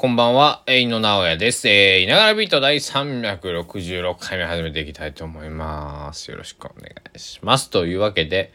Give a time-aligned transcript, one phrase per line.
[0.00, 1.68] こんばんは、えー、井野直哉です。
[1.68, 6.30] えー、いながらビート第366回目始めていきたいと思います。
[6.30, 7.68] よろしくお願いします。
[7.68, 8.52] というわけで、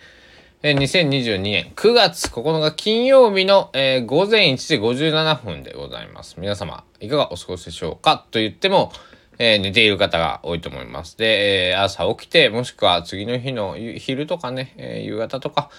[0.61, 6.37] えー、2022年9月9日金曜日の、えー、午前1時57分でございます。
[6.39, 8.93] 皆様、いかがお過ごしでしょうかと言っても、
[9.37, 11.17] えー、寝ている方が多いと思います。
[11.17, 15.69] で、えー、朝起きて、もしくは次の日の昼とかね、えー、夕方とか、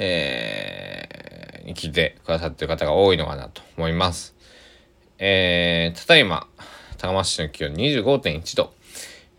[0.00, 4.41] えー、に来てくださっている方が多いのかなと思います。
[5.24, 6.48] えー、ただいま、
[6.98, 8.74] 高松市の気温25.1度。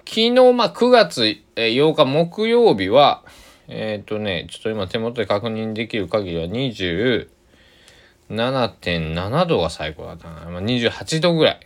[0.07, 3.25] 昨日、まあ、9月8日木曜日は、
[3.67, 10.49] えっ、ー、とね、ちょっと今手元で確認できる限りは27.7度が最高だったな。
[10.49, 11.59] まあ、28度ぐらい。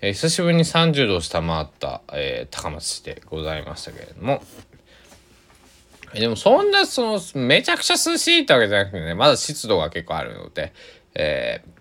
[0.00, 4.42] えー、久しぶりに30度を下回った、えー、高松市でございましたけれども。
[6.14, 10.72] でもそんな、その、めちゃくちゃ涼しいってわけじゃなくてね、まだ湿度が結構あるので、
[11.14, 11.73] えー、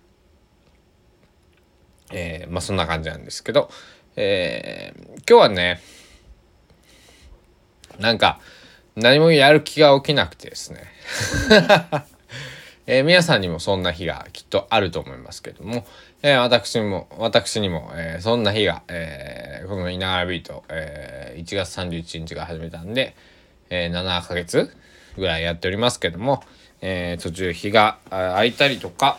[2.11, 3.69] えー、まあそんな感じなんですけど、
[4.15, 5.81] えー、今日はね、
[7.99, 8.39] なんか
[8.95, 10.83] 何もやる気が起きなくてですね、
[12.85, 15.85] えー、皆さんにもそんな日がきっとあると思いますけども、
[16.21, 23.15] えー、私も、私にも、えー、そんな日が、えー、この稲川ビート、えー、1月31日が始めたんで、
[23.69, 24.75] えー、7ヶ月
[25.17, 26.43] ぐらいやっておりますけども、
[26.81, 29.17] えー、途中日が空いたりとか、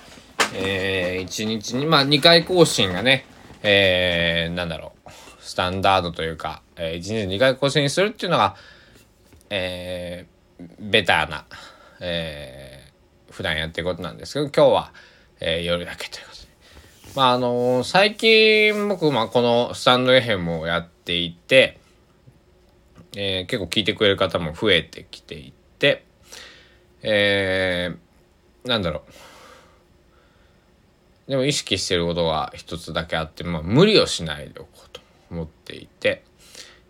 [0.52, 3.24] え、1日に、まあ2回更新がね、
[3.62, 8.56] えー、なんだろう、スタンダードというか、えー、1日2回更新するっていうのが、
[9.50, 11.46] えー、ベターな、
[12.00, 14.92] えー、普段やってることなんですけど、今日は、
[15.40, 16.48] えー、夜だけということで。
[17.14, 21.78] まああのー、最近僕、まあこのスタンド FM をやっていて、
[23.16, 26.04] えー、結構聞いてくれる方も増えてきていて、
[27.02, 29.33] えー、なんだろう。
[31.28, 36.25] でも意識してることが一つだけあって、まあ、無理をしないでおこうと思っていて、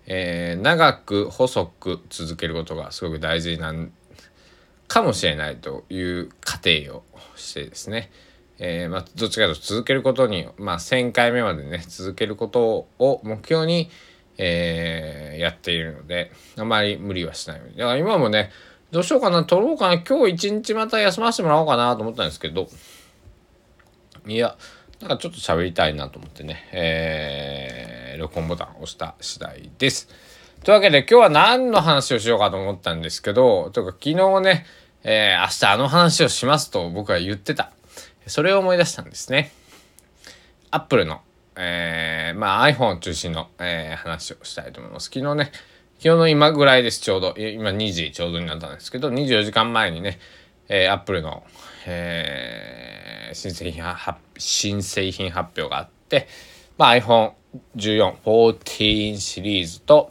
[0.07, 3.93] えー、長く細く続けることがすごく大事なん
[4.89, 7.05] かもしれないという過程を
[7.37, 8.11] してですね、
[8.59, 13.89] えー、まあ、どっちかというと続けることに、まあ、1,000回目までね続けることを目標に、
[14.37, 18.51] えー、やっているのであまり無理はしないだから今もね
[18.91, 22.69] どうしようかな撮ろうかな今日一日また休ませてもらおうかなと思ったんですけど
[24.27, 24.57] いや、
[25.01, 30.09] なんかちょっと喋りたいなと思ってね、えー、録音ボタンを押した次第です。
[30.63, 34.65] というわけで今日は何の話をしようかと思ったんですけど、というか昨日ね、
[35.03, 37.73] えー、明日あの話をしますと僕は言ってた。
[38.27, 39.53] それを思い出したんですね。
[40.71, 41.21] アップルの、
[41.57, 45.11] えー、まあ iPhone 中心の、えー、話をしたいと思います。
[45.13, 45.53] 昨日ね、
[45.99, 47.35] 昨日の今ぐらいです、ちょうど。
[47.37, 50.19] 今2時ちょうどになったんですけど、24時間前にね、
[50.69, 51.45] えー、アップルの、
[51.87, 53.85] えー、新製品
[54.39, 56.29] 新製品発表があって、
[56.79, 60.11] まあ、iPhone14、14シリーズと、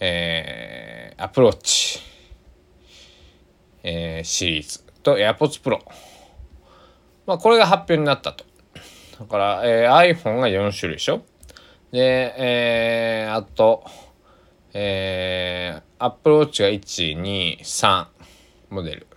[0.00, 2.00] えー、Apple Watch、
[3.82, 5.80] えー、シリーズと AirPods Pro。
[7.26, 8.44] まあ、これが発表になったと。
[9.20, 11.22] だから、えー、iPhone が4種類でしょ
[11.90, 13.84] で、えー、あと、
[14.72, 18.06] えー、Apple Watch が1、2、3
[18.70, 19.07] モデル。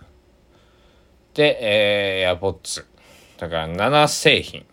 [1.34, 2.84] で、えー、AirPods。
[3.38, 4.64] だから7製品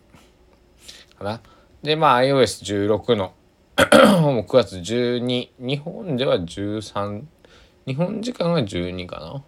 [1.17, 1.41] かな。
[1.81, 3.33] で、まあ iOS16 の
[4.21, 7.23] もう9月12、日本では13、
[7.87, 9.43] 日本時間は12かな。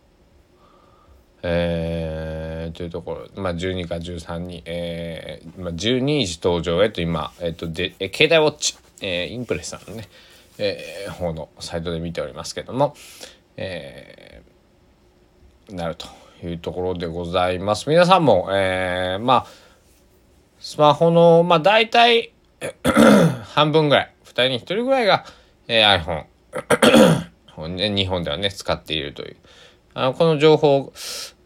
[1.44, 10.08] えー、というところ、まあ12か13に、えー、まあ12時登場へと今、えっ、ー、と、で、え携帯ウォッチ、えー、インプレスさんのね、
[10.58, 12.96] えー、方のサイトで見ておりますけども、
[13.58, 16.21] えー、なると。
[16.48, 17.90] いうところでございます。
[17.90, 19.48] 皆さんも、えー、まあ、
[20.60, 22.32] スマホの、まあ、大体
[23.56, 25.26] 半分ぐらい、2人に1人ぐらいが、
[25.68, 26.26] えー、
[27.58, 29.36] iPhone、 日本ではね、使っているという。
[29.94, 30.94] あのこの情報、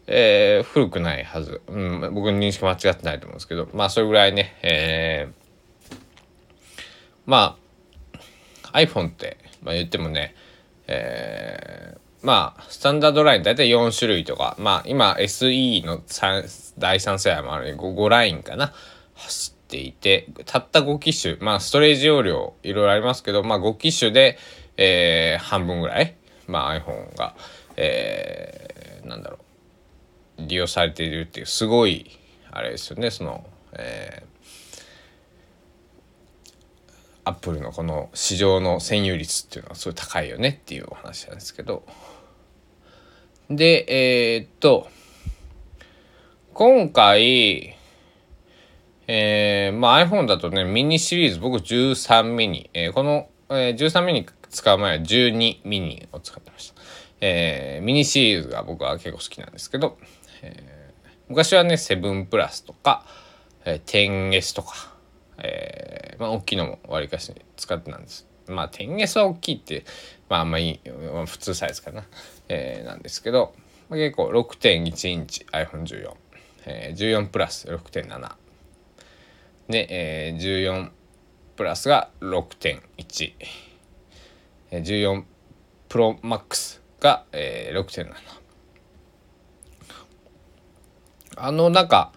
[0.06, 1.60] えー、古くないはず。
[1.66, 5.92] うん、僕の認識間違ってないと思うんですけど、まあ、それぐらいね、えー、
[7.26, 7.56] ま
[8.72, 10.34] あ、iPhone って、まあ、言ってもね、
[10.86, 16.02] えー、まあ、スタンダードライン大体4種類とか、まあ今 SE の
[16.76, 18.72] 第3世代もある 5, 5ラインかな、
[19.14, 24.38] 走っていて、たった5機種、まあストレージ容量いろいろありますけど、まあ5機種で、
[24.76, 26.16] えー、半分ぐらい、
[26.48, 27.36] まあ iPhone が、
[27.76, 29.38] えー、なんだろ
[30.38, 32.10] う、利用されているっていう、すごい、
[32.50, 34.86] あれですよね、その、えー、
[37.22, 41.86] アップルのこの市場の占有率っていうのはすごい高いよねっていうお話なんですけど。
[43.48, 44.88] で、えー、っと、
[46.52, 47.76] 今回、
[49.06, 56.82] えー、まあ iPhone だとね、ミニシリーズ、僕13ミニ、えー、この、えー、13ミニ使う前は12ミニを使ってました。
[57.20, 59.96] えー、ミニシリーズが僕は結構好きなんですけど、
[60.42, 63.04] えー、昔はね、7プラスとか、
[63.64, 64.92] えー、10S とか、
[65.38, 68.26] えー、まあ大きいのもわりかし使ってたんです。
[68.48, 69.84] まあ 10S は大きいって、
[70.28, 70.80] まああんまり、
[71.12, 72.02] まあ、普通サイズかな、
[72.48, 73.54] えー、なんですけど、
[73.88, 76.14] まあ、結構6.1インチ iPhone14、
[76.66, 78.34] えー、14プラス6.7
[79.68, 80.90] で、えー、14
[81.56, 83.32] プラスが6.1、
[84.70, 85.24] えー、14
[85.88, 88.12] プロマックスが、えー、6.7
[91.38, 92.12] あのなんか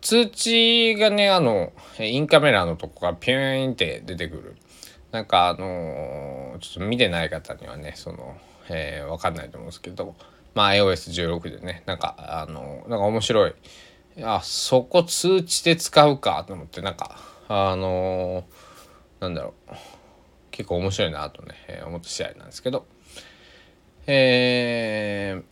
[0.00, 4.56] 通知がねあのインカメラのとこがピューンって出てくる。
[5.12, 8.36] なんかあのー、ちょっと見てない方にはねその、
[8.68, 10.14] えー、分かんないと思うんですけど。
[10.54, 13.54] まあ iOS16 でねなんかあの、なんか面白い。
[14.22, 17.18] あそこ通知で使うかと思ってなんか
[17.48, 19.74] あのー、なんだろう。
[20.50, 22.86] 結構面白いなとね、えー、思った試合なんですけど。
[24.06, 25.42] えー、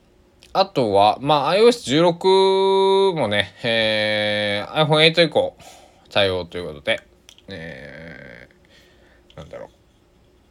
[0.53, 5.57] あとは、まあ、iOS16 もね、えー、iPhone8 以降
[6.11, 7.01] 対応ということで、
[7.49, 9.80] えー、なんだろう。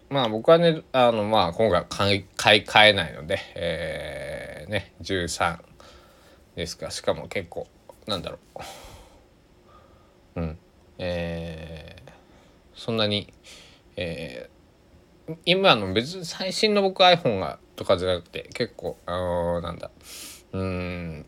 [0.09, 5.59] まあ僕はね、あの、まあ今回買い買い替えないので、えー、ね、13
[6.55, 7.67] ですか、しかも結構、
[8.07, 8.39] なんだろ
[10.35, 10.41] う。
[10.41, 10.57] うん。
[10.97, 12.11] えー、
[12.73, 13.31] そんなに、
[13.95, 19.91] えー、今の別に最新の僕 iPhone がとかじゃなくて結構あのー、なんだ
[20.51, 21.25] うん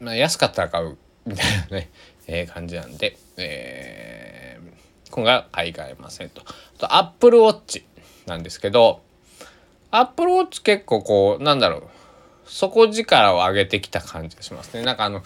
[0.00, 0.96] まあ安かったら買う
[1.26, 1.90] みたいなね、
[2.26, 6.42] えー、感じなんで、えー、今回は買い替えませんと。
[6.42, 7.84] あと Apple Watch
[8.28, 9.00] なんですけど
[9.90, 11.82] Apple Watch 結構こうなんだろう
[12.44, 14.82] 底力を上げてきた感じがしますね。
[14.82, 15.22] なんかあの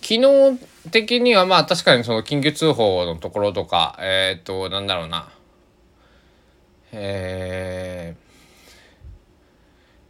[0.00, 0.58] 機能
[0.90, 5.28] 的にはまあ確かにその緊急通報のところとかえっ、ー、となんだろうな
[6.92, 8.32] えー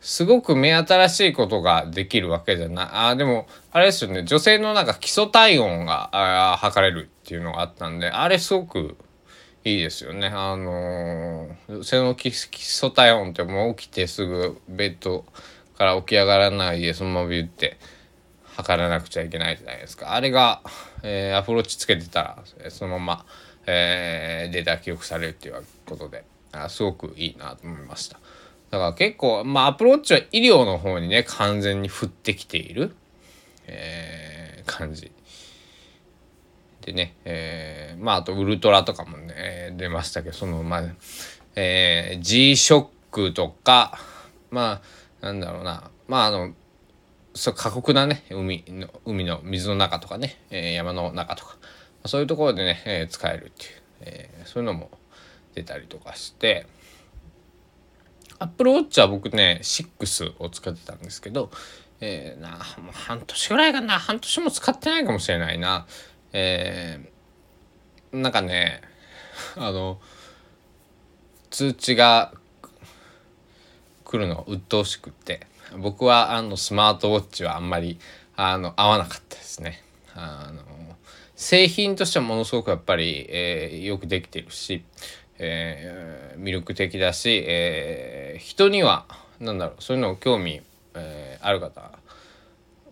[0.02, 2.88] すごく目新しいことができるわけじゃない。
[2.90, 4.24] あ、でも、あれですよね。
[4.24, 8.96] 女性のなんか基礎体温が測れるっていうのがあったんで、あれすごく
[9.64, 10.26] いいですよね。
[10.26, 15.24] あのー、女性の基礎体温ってもう起きてすぐベッド
[15.78, 17.78] から起き上がらないでそのまま言って
[18.56, 20.14] 測らなくちゃいけないじゃないですか。
[20.14, 20.62] あれが、
[21.02, 23.26] えー、アプローチつけてたら、そのまま、
[23.66, 28.18] えー、データ記録されるっていうことで、あすごくいいなと思いました。
[28.70, 32.94] だから結構、まあ、アプローチは医療の方にね、完全に振ってきている、
[33.66, 35.10] えー、感じ。
[36.82, 40.82] でね、えー、まあ、あと、ウルトラとかもね、出ましたけど、その、まあ、
[41.56, 43.98] えー、G-SHOCK とか、
[44.50, 44.82] ま
[45.22, 46.52] あ、なんだろうな、まあ、あの、
[47.34, 51.56] そ過酷なね海の海の水の中とかね、えー、山の中とか
[52.04, 53.70] そういうところでね、えー、使えるっていう、
[54.02, 54.90] えー、そういうのも
[55.54, 56.66] 出たりとかして
[58.38, 61.50] アップルウォッチは僕ね6を使ってたんですけど、
[62.00, 62.50] えー、な
[62.82, 65.86] もう半年ぐらいかな半年も使ってないかもしれないな。
[66.32, 68.80] えー、なんかね
[69.56, 70.00] あの
[71.50, 72.32] 通知が
[74.04, 75.46] 来るの鬱陶しくって
[75.78, 77.98] 僕はあのスマートウォッチはあんまり
[78.36, 79.82] あの合わなかったですね。
[80.14, 80.62] あの
[81.36, 84.84] 製品としてはものすごくやっぱり、えー、よくできてるし、
[85.38, 89.06] えー、魅力的だし、えー、人には
[89.40, 90.62] 何だろうそういうのを興味、
[90.94, 91.98] えー、ある方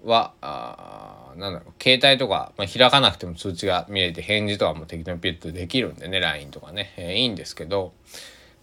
[0.04, 7.92] はあなんだろう携帯とか、まあ、開かなくても通知が見えて返事とかも適当にピュッとできるんでね LINE とかね、えー、いいんですけど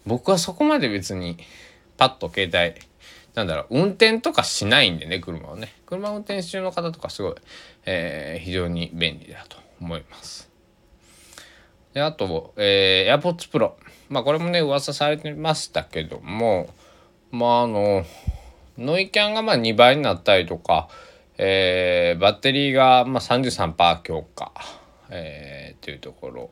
[0.06, 1.36] 僕はそこまで別に
[1.96, 2.80] パッと携帯
[3.34, 7.34] なんだろう運転とかしないんでね車をね車運転中の方とかすごい、
[7.86, 10.48] えー、非常に便利だと思います。
[11.94, 13.72] であと、えー、AirPods Pro。
[14.08, 16.74] まあこれもね噂されてましたけども
[17.30, 18.04] まああの
[18.78, 20.88] ノイキャンがまあ2倍になったりとか、
[21.38, 24.52] えー、バッテリーがまあ33%強化、
[25.08, 26.50] えー、っていうところ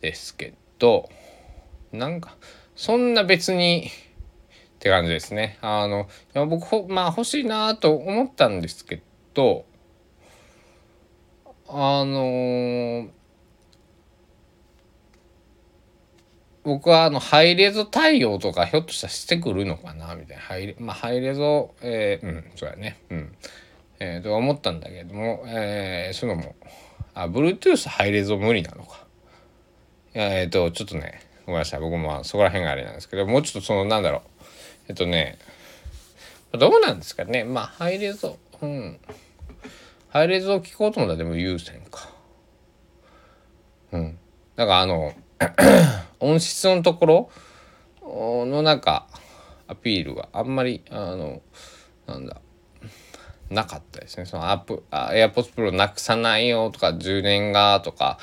[0.00, 1.08] ですけど
[1.90, 2.36] なんか
[2.76, 3.90] そんな別にっ
[4.78, 5.58] て感じですね。
[5.62, 6.06] あの
[6.46, 9.64] 僕まあ欲しいなと思ったんですけど
[11.68, 13.08] あのー
[16.64, 20.42] 僕はあのハイレゾ対応とかひょっとしたらしてくるのかなみたいな。
[20.42, 22.98] ハイレ,、まあ、ハイレゾえー、うんそうやね。
[23.10, 23.36] うん。
[24.00, 26.56] えー、と思ったんだけども、えー、そのも
[27.14, 29.06] あ Bluetooth ハイレゾ無理なのか。
[30.14, 31.80] えっ、ー、とちょっとねごめんなさい。
[31.80, 34.20] 僕もそこら辺があれなんですけどもうちょっとそのなんだろう。
[34.88, 35.38] えっとね
[36.52, 37.44] どうなんですかね。
[37.44, 38.98] まあハイレゾうん。
[40.08, 42.08] ハイレゾを聞こうと思ったらでも優先か。
[43.92, 44.18] うん。
[44.56, 45.12] だからあの
[46.20, 47.30] 音質のところ
[48.46, 49.06] のなんか
[49.66, 51.42] アピールがあんまりあの
[52.06, 52.40] なんだ。
[53.54, 54.26] なかったですね。
[54.26, 58.18] そのアップあ AirPods Pro なくさないよとか充電がとか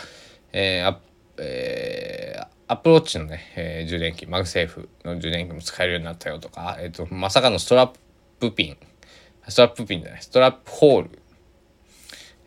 [0.54, 1.00] えー、あ
[1.38, 7.92] えー、 Apple Watch のね、えー、充電器 MagSafe の充電器も使えるようになったよとか、えーと、まさかのストラッ
[8.40, 8.78] プピン。
[9.48, 10.22] ストラップピンじゃない。
[10.22, 11.20] ストラップホール、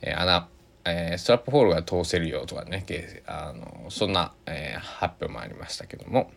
[0.03, 0.49] えー、穴、
[0.85, 2.85] えー、ストラップホールが通せるよとかね
[3.27, 6.31] あのそんな、えー、発表もありましたけども。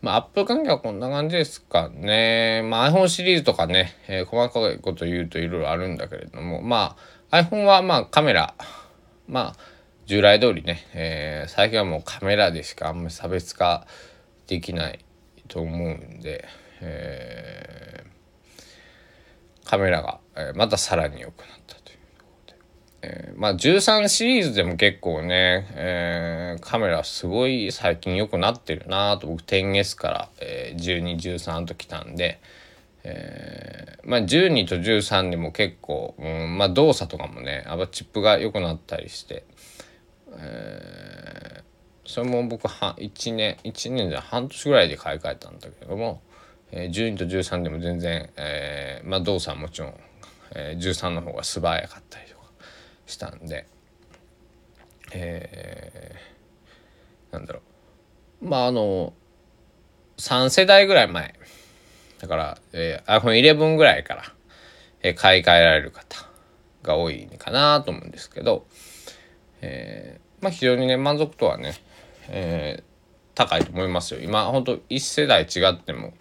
[0.00, 2.62] まあ、アップ関係はこんな感じですかね。
[2.64, 6.96] まあ、iPhone シリーズとかね、えー、細かいこと言うといろいろあるんだけれども、ま
[7.30, 8.54] あ、iPhone はまあカメラ、
[9.26, 9.56] まあ、
[10.06, 13.86] 従来通りね、えー、最近はもうカメラでしかあんまり差別化
[14.46, 15.04] できない
[15.48, 16.46] と思うんで、
[16.80, 21.87] えー、カメラが、えー、またさらに良くなったと、
[23.02, 32.40] えー、まあ13シリーズでも結構ね、えー、カメラすごい最近良くなってるなと僕 10S から、えー、1213ときたんで、
[33.04, 39.44] えー、まあ12と13でも結構、うん、まあ動作とかもねやっぱチップが良くなったりして。
[40.40, 46.22] えー、それも僕は1年1年じゃ半年ぐらいで買い替えたんだけども、
[46.70, 49.94] えー、12と13でも全然、えー、まあ動作はもちろん、
[50.54, 52.27] えー、13の方が素早かったり
[53.08, 53.66] したんで、
[55.12, 57.60] えー、なんだろ
[58.42, 58.48] う。
[58.48, 59.14] まああの
[60.18, 61.34] 3世代ぐらい前。
[62.20, 64.24] だから、えー、iPhone11 ぐらいから、
[65.02, 66.26] えー、買い替えられる方
[66.82, 68.66] が多いかなと思うんですけど、
[69.60, 71.74] えー、まあ非常にね満足度はね、
[72.28, 72.82] えー、
[73.34, 74.20] 高いと思いますよ。
[74.20, 76.12] 今ほんと1世代違っても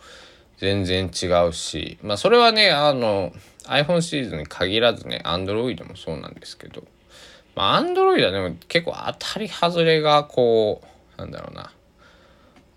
[0.58, 3.34] 全然違うしまあそれはねあの
[3.68, 6.84] iPhone シリーズに限らずね Android もそうなんですけど。
[7.56, 11.72] まあ Android はでも結構当たり外れがこうなんだろうな。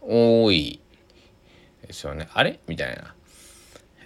[0.03, 0.81] 多い
[1.87, 2.29] ですよね。
[2.33, 2.59] あれ？
[2.67, 3.15] みたいな、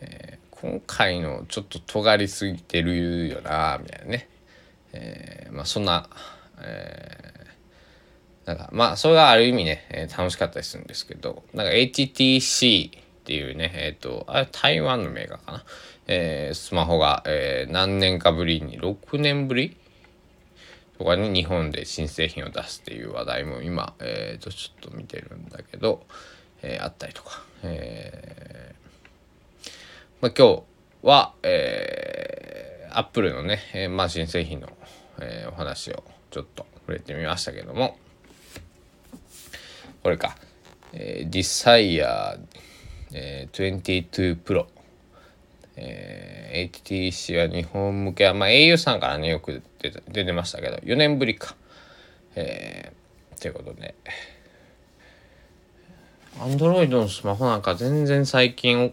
[0.01, 4.29] えー、今回のちょっと尖りすぎてるよなみたいなね、
[4.93, 6.09] えー、まあそんな
[6.61, 11.45] えー、なんかまあそれがある意味ね、えー、楽しかったりするんですけど。
[11.55, 15.65] なんか HTC っていうねえっ、ー、とあれ台湾のメーカーかな、
[16.07, 19.77] えー、スマホが、えー、何年かぶりに6年ぶり？
[20.99, 26.07] とかに日本で新製品を出すっていう話題も今、えー、とちょっと見てるんだけど、
[26.63, 28.85] えー、あったりとか、えー
[30.23, 30.63] まあ、今日
[31.03, 34.69] は、えー、アップルのね、えーまあ、新製品の、
[35.21, 37.99] えー、お話をちょっと触れてみましたけども
[40.03, 40.37] これか、
[40.93, 42.39] えー、ディサイヤー、
[43.15, 44.67] えー、22 Pro、
[45.77, 51.57] えー、HTC は日本向けは、まあ、au さんからねよく出て出てましたけど4年ぶりか。
[52.37, 53.95] えー、ということで。
[56.41, 58.93] アンドロイドのスマホなんか全然最近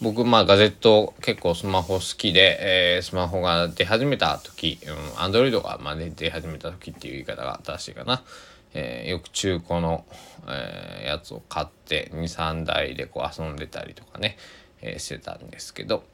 [0.00, 4.78] 僕まあガジェット結構スマホ好きで、えー、スマホが出始めた時
[5.18, 8.22] アンドロイドがまあ、出始めた時っていう言い方が正しいかな、
[8.72, 10.06] えー、よく中古の、
[10.48, 14.38] えー、やつを買って23台でこう遊んでたりとかね、
[14.82, 16.04] えー、してたんですけど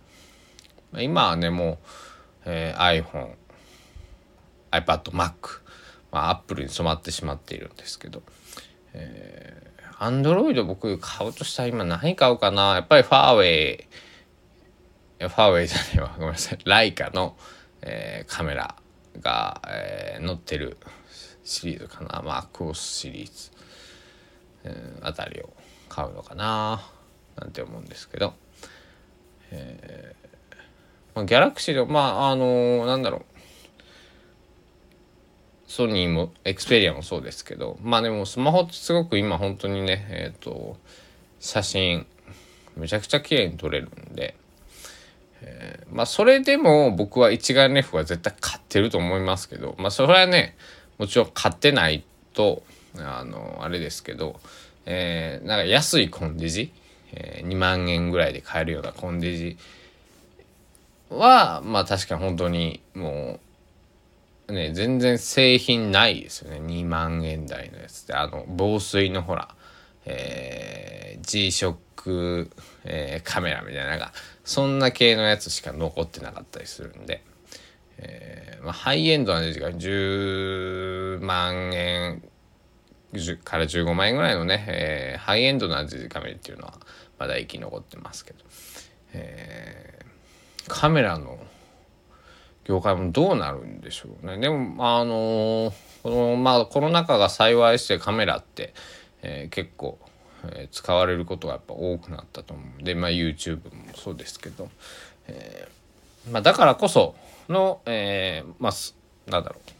[0.98, 1.78] 今はねもう、
[2.46, 3.34] えー、iPhone
[4.70, 5.32] iPad Mac
[6.12, 8.22] まあ Apple に染まってしまっているんですけど、
[8.94, 12.74] えーアンドロイド僕買うとしたら今何買うかな。
[12.74, 13.86] やっぱりファーウェイ
[15.20, 16.14] ファーウェイじゃないわ。
[16.18, 16.58] ごめんなさい。
[16.66, 17.34] ライカの、
[17.80, 18.76] えー、カメラ
[19.20, 20.76] が、えー、載ってる
[21.44, 22.20] シリーズかな。
[22.22, 23.50] まあクオスシリーズ、
[24.64, 25.48] えー、あたりを
[25.88, 26.82] 買うのかな。
[27.40, 28.34] なんて思うんですけど、
[29.56, 30.26] えー
[31.16, 33.36] まあ、ギャラクシーでまああのー、なんだろう。
[35.66, 40.76] ソニーもエクスペリアもそうですけどまあでもスマホってすごく今本当にねえっ、ー、と
[41.40, 42.06] 写真
[42.76, 44.36] めちゃくちゃ綺麗に撮れるんで、
[45.42, 50.56] えー、まあそれでも僕は一眼レフは絶対買ってると思いますけどまあそれはね
[50.98, 52.62] もちろん買ってないと
[52.98, 54.40] あのあれですけど、
[54.86, 56.72] えー、なんか安いコンデジ、
[57.12, 59.56] えー、2万円ぐらいで買えるようなコンデジ
[61.10, 63.40] はまあ確かに本当にもう
[64.52, 66.58] ね、全然製品ないですよね。
[66.58, 68.14] 2万円台のやつで。
[68.14, 69.48] あの、防水のほら、
[70.04, 72.48] えー、G-SHOCK、
[72.84, 74.12] えー、カメラみたいな、なんか、
[74.44, 77.24] そんな系のやつしか残ってなかったりするんで、
[77.98, 82.22] えー、まあ、ハイエンドな時が10万円
[83.36, 86.74] から15万円ぐらいのね、えー、ハイエンドなデジカメラっていうのは
[87.18, 88.38] まだ生き残ってますけど、
[89.12, 91.38] えー、カメラの
[92.64, 94.38] 業界もどうなるんでしょうね。
[94.38, 98.74] でもあのこのまあコロナ禍が幸いしてカメラって、
[99.22, 99.98] えー、結構、
[100.44, 102.80] えー、使われることがやっぱ多くなったと思う。
[102.82, 104.68] んでまあ YouTube もそうですけど、
[105.28, 107.14] えーまあ、だからこそ
[107.48, 109.75] の、えー、まあなんだろう。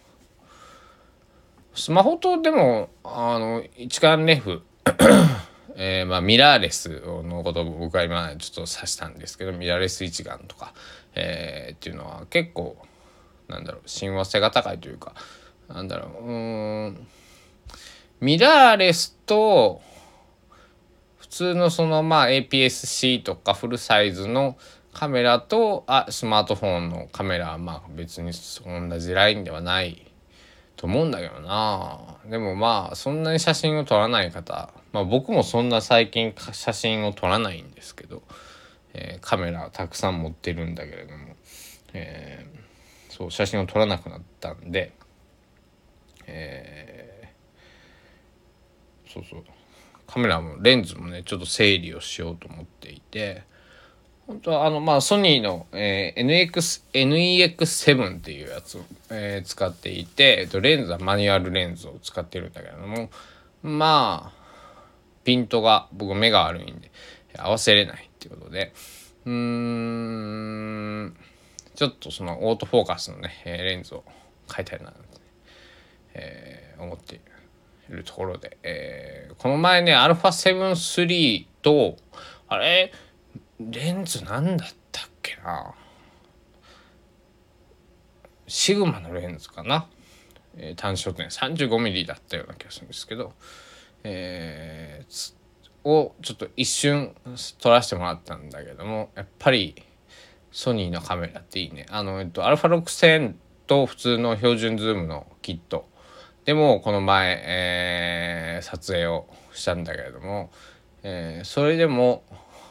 [1.77, 4.63] スマホとでもあの一眼レフ
[5.79, 10.73] えー、まあ、ミラーレスのことを僕は今ちょっと指したんですけどミラーレス一眼とか、
[11.15, 12.79] えー、っていうのは結構
[13.47, 15.13] なんだろう親和性が高いというか
[15.69, 17.07] なんだろううん
[18.21, 19.83] ミラーレスと
[21.19, 24.57] 普通のそのまあ APS-C とかフルサイズの
[24.95, 28.33] カメラとあスマートフォンのカメラはまあ別に
[28.65, 30.06] 同じラインではない
[30.77, 38.23] と思うんだけどなでもまあそんなに写真を撮らない方まあ僕もそんな最近写真を撮らないんですけど、
[38.95, 41.35] えー、カメラたくさん持ってるんだけれども、
[41.95, 44.93] えー、そう写真を撮らなくなったんで、
[46.27, 49.45] えー、そうそう
[50.07, 53.45] カメラもレンズもねちょっと整理をしようと思っていて。
[54.27, 58.81] 本当はあのまあソニーの、えー、NX NEX7 っていうやつを、
[59.11, 63.09] えー、使っていて、えっと、レンズはマニュアルレンズを使ってるんだけれども
[63.63, 64.47] まあ
[65.23, 66.91] ピントが僕目が悪いんで
[67.39, 68.73] 合わせれないっていうことで
[69.27, 71.17] うーん
[71.77, 74.05] ちょっとそのオートフォーカスのねレンズを
[74.53, 75.01] 変えたいなって、
[76.15, 77.21] えー、思ってい
[77.91, 81.97] るところで、えー、この前ね α7-3 と
[82.49, 82.93] あれ？
[83.61, 85.75] レンズなんだったっけな？
[88.47, 89.89] シグマのレンズかな、
[90.57, 91.27] えー、単焦点。
[91.27, 93.33] 35mm だったような気がするんですけど、
[94.05, 95.35] えー、
[95.85, 97.15] をちょっと一瞬
[97.59, 99.75] 撮らせてもらったんだけどもやっぱり
[100.53, 101.87] ソニーのカメラっていいね。
[101.91, 103.35] あの、えっと、α6000
[103.67, 105.89] と普通の標準ズームのキット。
[106.45, 110.51] でもこの前、えー、撮影をしたんだけれども、
[111.03, 112.23] えー、それでも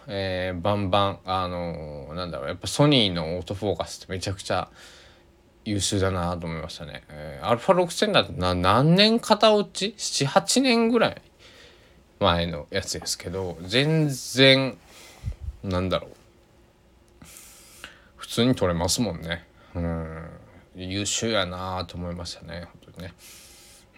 [0.07, 4.69] えー、バンバンあのー、なんだろうやっぱソニーのオートフォーカスってめちゃくちゃ
[5.63, 7.03] 優秀だなと思いましたね。
[7.09, 11.21] えー、α6000 だとな何年型落ち ?78 年ぐらい
[12.19, 14.77] 前のやつですけど全然
[15.63, 16.11] なんだろう
[18.17, 19.45] 普通に撮れますもんね。
[19.73, 20.29] うん
[20.75, 23.13] 優秀やなと思いましたね本当にね。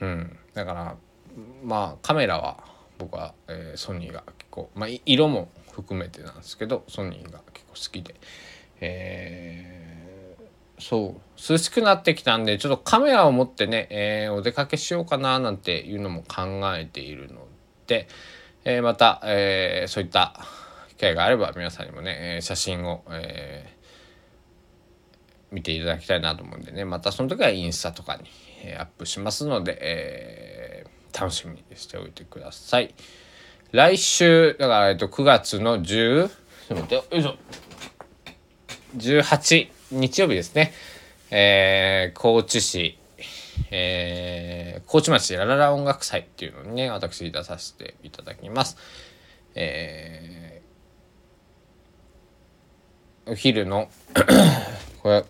[0.01, 0.95] うん、だから
[1.63, 2.63] まあカメラは
[2.97, 8.15] 僕は、えー、ソニーが結構、まあ、色も含めてなんですけどソニーが結構好きで、
[8.81, 17.45] えー、そう涼しくなってきたんでちょっとカメラを持ってね、えー、お出かけしようかななんていうのも考えているの
[17.85, 18.07] で、
[18.65, 20.33] えー、また、えー、そういった
[20.97, 23.71] 機会があれば皆さんにもね写真を、え、
[25.51, 28.23] 見ていただきたいなと思うんでねまたその時はインスタとかに、
[28.63, 32.95] えアップしますので、え、楽しみにしておいてください。
[33.71, 36.31] 来週、だから、えっと、9月の10、ちょっ
[36.69, 37.35] と待って、よいしょ。
[38.95, 40.73] 18日曜日ですね。
[41.29, 42.97] えー、高知市、
[43.71, 48.77] えー、高知町ラララ音楽祭っていうのにね、私出させていただきます。
[49.55, 53.89] えー、お昼の
[55.03, 55.25] これ、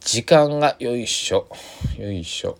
[0.00, 1.48] 時間がよいしょ、
[1.98, 2.58] よいしょ。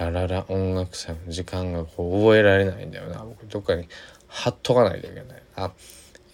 [0.00, 3.24] ラララ音楽祭の時間がこう覚えられないんだよな。
[3.24, 3.88] 僕どっかに
[4.28, 5.72] 貼っとかないといけないあ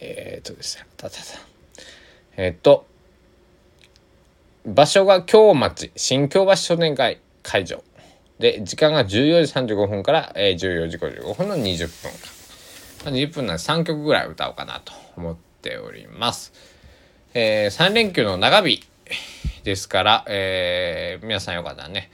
[0.00, 0.86] えー、っとですね。
[0.96, 1.22] たたた。
[2.36, 2.86] えー、っと
[4.66, 5.90] 場所が京町。
[5.96, 7.82] 新京橋書店会会場。
[8.38, 12.36] で時間が14時35分から、えー、14時55分の20分間。
[13.10, 16.52] 20分なんで3曲ぐらい歌おうかなと思っております、
[17.34, 18.82] えー、3連休の長日
[19.64, 22.10] ですから、えー、皆さんよかったらね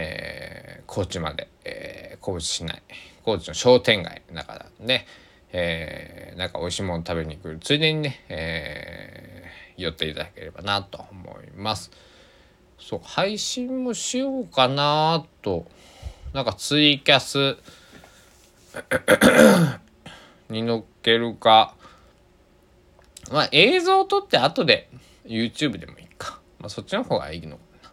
[0.00, 2.82] えー、高知まで、えー、高知市内
[3.24, 5.04] 高知の商店街の中なんで、
[5.52, 11.90] えー、なんか美味しいもの食べに来るついでにね、えー、寄っていただければなと思います。
[12.78, 15.66] そう配信もしようかなと
[16.32, 17.56] なんかツイキャス
[20.48, 21.74] に乗っけるか。
[23.32, 24.88] まあ映像を撮って後で
[25.26, 27.92] YouTube でもいいか、まあ、そっちの方がいいのかな。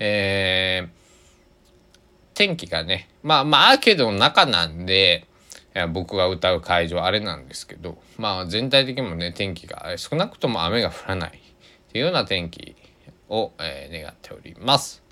[0.00, 0.97] えー
[2.38, 5.26] 天気がねまあまあアーケードの中なんで
[5.92, 11.32] 僕が歌う会場あれなんですけどまあ全体的にもね天気が少なくとも雨が降らないっ
[11.92, 12.76] ていうような天気
[13.28, 15.02] を、えー、願っております。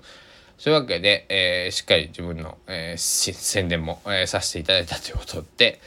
[0.57, 5.81] そういうわけで、えー、しっかり自分の、えー、宣伝も、えー、させていただいたということで、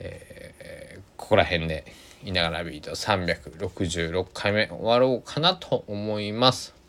[0.00, 1.86] えー、ここら辺で
[2.24, 6.79] いながらビート366回目終わろうかなと思います。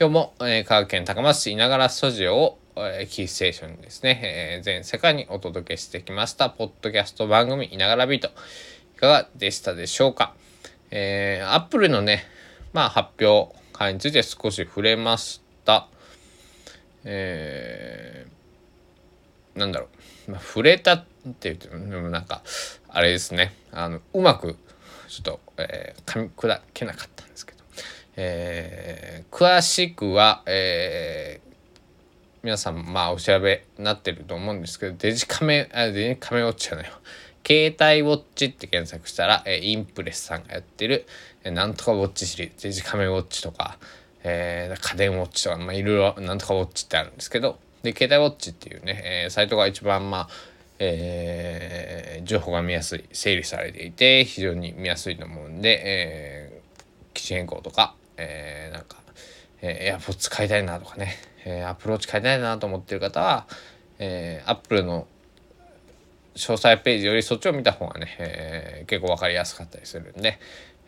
[0.00, 4.20] 今日も、えー、香川県高松市いながらスタジオを、えー、キーステーションにですね、
[4.56, 8.28] えー、全世界にお届けしてきました、ポッドキャスト番組いながらビート。
[8.28, 10.34] いかがでしたでしょうか？
[10.92, 12.22] えー、アップルのね、
[12.72, 15.88] まあ発表会について少し触れました。
[17.02, 19.88] えー、なんだろ
[20.28, 21.04] う、まあ、触れたっ
[21.40, 22.42] て言ってもなんか
[22.88, 24.54] あれですねあのうまく
[25.08, 27.57] ちょっと、えー、噛み砕けなかったんですけど、
[28.20, 31.54] えー、詳しくは、えー、
[32.42, 36.98] 皆さんまあお調べになってると思うんですけどデジカメあデジカメウォッチじゃないわ。
[37.46, 41.06] 携帯ウォッチって検索したら、えー、インプレスさんがやってる、
[41.44, 43.78] えー、なんとかウォッチシリーズデジカメウォッチとか、
[44.24, 50.28] えー、家電ウォッチとか、まあ、いろいろなんとかウォッチってあるんですけどで携帯ウォッチっていうね、えー、サイトが一番まあ
[50.80, 58.98] えー、情報が見やすい整理されていて非常に見やすいと思うんで、えー、機種変更とか、えー、なんか、
[59.62, 63.46] えー、AirPods 買いたいなとかね、えー、Apple Watch 買いたいなと思ってる方は、
[63.98, 65.06] えー、Apple の
[66.34, 70.38] 詳細ページよりそっちを見た方がね、えー、結構分かりやすかったりするんで、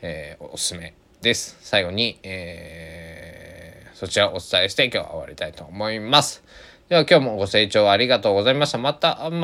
[0.03, 1.57] えー、おすすめです。
[1.61, 6.43] 最後に、えー、そちらをお伝えして今日は終わりたいと思います。
[6.91, 8.79] では今日もご清聴ありがとうございました。
[8.79, 9.41] また、明日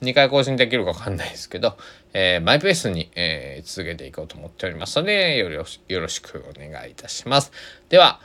[0.00, 1.76] 2回更新できるかわかんないですけど、
[2.14, 5.56] えー、マイペースに、えー、続けていこうと思っておりますので、よろ
[5.88, 7.52] よろしくお願いいたします。
[7.90, 8.18] では、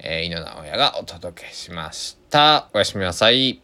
[0.00, 2.70] えー、井野直哉がお届けしました。
[2.74, 3.63] おやすみなさい。